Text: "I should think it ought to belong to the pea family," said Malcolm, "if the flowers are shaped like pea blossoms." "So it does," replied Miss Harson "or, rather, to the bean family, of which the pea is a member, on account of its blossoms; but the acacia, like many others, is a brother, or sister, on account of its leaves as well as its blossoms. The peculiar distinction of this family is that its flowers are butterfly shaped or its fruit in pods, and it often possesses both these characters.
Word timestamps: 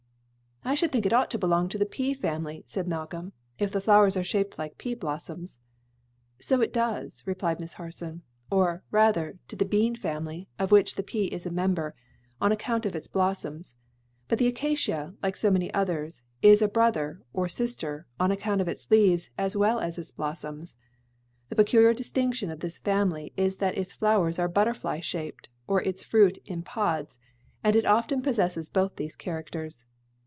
"I 0.63 0.75
should 0.75 0.91
think 0.91 1.07
it 1.07 1.11
ought 1.11 1.31
to 1.31 1.39
belong 1.39 1.69
to 1.69 1.79
the 1.79 1.87
pea 1.87 2.13
family," 2.13 2.63
said 2.67 2.87
Malcolm, 2.87 3.33
"if 3.57 3.71
the 3.71 3.81
flowers 3.81 4.15
are 4.15 4.23
shaped 4.23 4.59
like 4.59 4.77
pea 4.77 4.93
blossoms." 4.93 5.59
"So 6.39 6.61
it 6.61 6.71
does," 6.71 7.23
replied 7.25 7.59
Miss 7.59 7.73
Harson 7.73 8.21
"or, 8.51 8.83
rather, 8.91 9.39
to 9.47 9.55
the 9.55 9.65
bean 9.65 9.95
family, 9.95 10.47
of 10.59 10.71
which 10.71 10.93
the 10.95 11.03
pea 11.03 11.25
is 11.25 11.47
a 11.47 11.51
member, 11.51 11.95
on 12.39 12.51
account 12.51 12.85
of 12.85 12.95
its 12.95 13.07
blossoms; 13.07 13.75
but 14.27 14.37
the 14.37 14.45
acacia, 14.45 15.15
like 15.23 15.35
many 15.43 15.73
others, 15.73 16.21
is 16.43 16.61
a 16.61 16.67
brother, 16.67 17.23
or 17.33 17.49
sister, 17.49 18.05
on 18.19 18.29
account 18.31 18.61
of 18.61 18.67
its 18.69 18.89
leaves 18.91 19.31
as 19.39 19.57
well 19.57 19.79
as 19.79 19.97
its 19.97 20.11
blossoms. 20.11 20.77
The 21.49 21.55
peculiar 21.55 21.95
distinction 21.95 22.51
of 22.51 22.59
this 22.59 22.77
family 22.77 23.33
is 23.35 23.57
that 23.57 23.79
its 23.79 23.93
flowers 23.93 24.37
are 24.37 24.47
butterfly 24.47 24.99
shaped 24.99 25.49
or 25.65 25.81
its 25.81 26.03
fruit 26.03 26.37
in 26.45 26.61
pods, 26.61 27.19
and 27.63 27.75
it 27.75 27.85
often 27.87 28.21
possesses 28.21 28.69
both 28.69 28.95
these 28.97 29.15
characters. 29.15 29.85